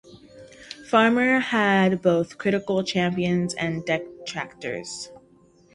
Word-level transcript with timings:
Farmer 0.87 1.37
had 1.39 2.01
both 2.01 2.39
critical 2.39 2.83
champions 2.83 3.53
and 3.53 3.85
detractors. 3.85 5.11